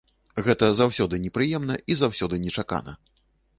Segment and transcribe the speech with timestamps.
[0.45, 2.99] Гэта заўсёды непрыемна і заўсёды нечакана.